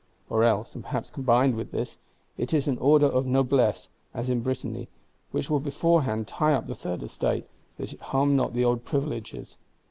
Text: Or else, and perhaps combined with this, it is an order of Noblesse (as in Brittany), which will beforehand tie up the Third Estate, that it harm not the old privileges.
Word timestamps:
Or 0.31 0.43
else, 0.43 0.73
and 0.73 0.83
perhaps 0.83 1.11
combined 1.11 1.53
with 1.53 1.69
this, 1.69 1.99
it 2.35 2.55
is 2.55 2.67
an 2.67 2.79
order 2.79 3.05
of 3.05 3.27
Noblesse 3.27 3.89
(as 4.15 4.29
in 4.29 4.39
Brittany), 4.41 4.89
which 5.29 5.47
will 5.47 5.59
beforehand 5.59 6.27
tie 6.27 6.53
up 6.55 6.65
the 6.65 6.73
Third 6.73 7.03
Estate, 7.03 7.45
that 7.77 7.93
it 7.93 8.01
harm 8.01 8.35
not 8.35 8.55
the 8.55 8.65
old 8.65 8.83
privileges. 8.83 9.59